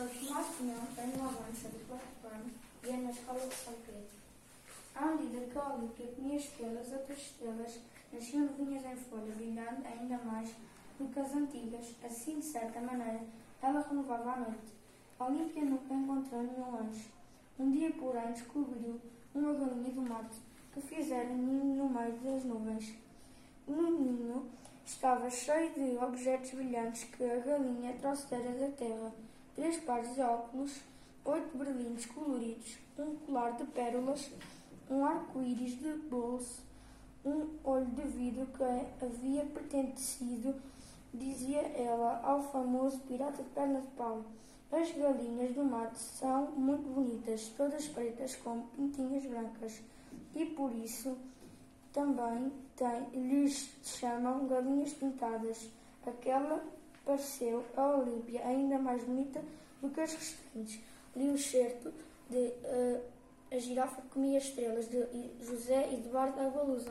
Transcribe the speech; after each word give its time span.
Sou 0.00 0.08
Pinhão, 0.08 0.80
tenho 0.96 1.18
9 1.18 1.38
anos, 1.44 1.58
sou 1.58 1.70
de 1.70 1.78
quarto 1.80 2.34
ano 2.34 2.50
e 2.82 2.88
é 2.88 2.96
na 2.96 3.10
escola 3.10 3.46
de 3.46 3.54
São 3.54 3.74
Pedro. 3.84 4.08
À 4.94 5.04
medida 5.04 5.44
que 5.44 5.58
a 5.58 5.74
Olímpia 5.74 6.06
comia 6.16 6.36
estrelas, 6.38 6.90
outras 6.90 7.18
estrelas 7.18 7.78
nasciam 8.10 8.46
novinhas 8.46 8.82
em 8.82 8.96
folha, 8.96 9.34
brilhando 9.34 9.86
ainda 9.86 10.16
mais 10.24 10.54
do 10.98 11.06
que 11.12 11.20
as 11.20 11.34
antigas. 11.34 11.94
Assim, 12.02 12.38
de 12.38 12.46
certa 12.46 12.80
maneira, 12.80 13.20
ela 13.60 13.86
renovava 13.86 14.32
a 14.32 14.36
noite. 14.36 14.72
A 15.18 15.26
Olímpia 15.26 15.66
nunca 15.66 15.92
encontrou 15.92 16.44
nenhum 16.44 16.78
anjo. 16.78 17.04
Um 17.58 17.70
dia, 17.70 17.92
porém, 17.92 18.32
descobriu 18.32 18.98
uma 19.34 19.52
galinha 19.52 19.92
do 19.92 20.00
mato 20.00 20.36
que 20.72 20.80
fizera 20.80 21.28
ninho 21.28 21.74
no 21.74 21.90
meio 21.90 22.14
das 22.20 22.42
nuvens. 22.44 22.94
O 23.68 23.74
ninho 23.74 24.48
estava 24.82 25.28
cheio 25.28 25.74
de 25.74 26.02
objetos 26.02 26.52
brilhantes 26.52 27.04
que 27.04 27.22
a 27.22 27.36
galinha 27.40 27.92
trouxera 28.00 28.50
da 28.52 28.68
terra. 28.68 29.12
Três 29.54 29.76
pares 29.78 30.14
de 30.14 30.20
óculos, 30.20 30.80
oito 31.24 31.58
berlindes 31.58 32.06
coloridos, 32.06 32.78
um 32.98 33.16
colar 33.16 33.50
de 33.52 33.64
pérolas, 33.64 34.30
um 34.88 35.04
arco-íris 35.04 35.78
de 35.78 35.92
bolso, 36.08 36.62
um 37.24 37.48
olho 37.64 37.86
de 37.86 38.02
vidro 38.02 38.46
que 38.46 39.04
havia 39.04 39.44
pertencido, 39.46 40.54
dizia 41.12 41.60
ela, 41.76 42.20
ao 42.22 42.42
famoso 42.50 42.98
pirata 43.00 43.42
de 43.42 43.48
perna 43.50 43.80
de 43.80 43.88
pau. 43.88 44.24
As 44.72 44.90
galinhas 44.92 45.52
do 45.54 45.64
mato 45.64 45.98
são 45.98 46.52
muito 46.52 46.88
bonitas, 46.88 47.52
todas 47.56 47.88
pretas 47.88 48.36
com 48.36 48.62
pintinhas 48.76 49.26
brancas, 49.26 49.82
e 50.34 50.46
por 50.46 50.72
isso 50.72 51.18
também 51.92 52.52
tem, 52.76 53.20
lhes 53.20 53.68
chamam 53.82 54.46
galinhas 54.46 54.92
pintadas. 54.92 55.68
Aquela 56.06 56.64
pareceu 57.10 57.64
a 57.76 57.96
Olímpia 57.96 58.40
ainda 58.46 58.78
mais 58.78 59.02
bonita 59.02 59.42
do 59.82 59.90
que 59.90 60.00
as 60.00 60.14
restantes. 60.14 60.80
Li 61.16 61.28
o 61.30 61.38
certo 61.38 61.92
de 62.28 62.38
uh, 62.38 63.00
A 63.50 63.58
Girafa 63.58 64.00
Comia 64.14 64.38
Estrelas, 64.38 64.88
de 64.88 65.04
José 65.44 65.92
Eduardo 65.92 66.40
Agualusa. 66.40 66.88